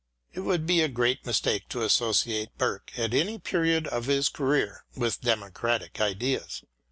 [0.33, 4.83] It would be a great mistake to associate Burke at any period of his career
[4.97, 6.63] with democratic ideas.